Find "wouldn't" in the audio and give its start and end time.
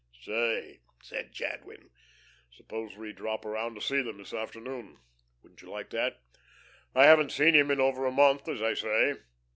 5.43-5.61